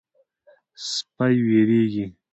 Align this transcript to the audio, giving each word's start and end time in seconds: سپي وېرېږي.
سپي 0.91 1.35
وېرېږي. 1.47 2.05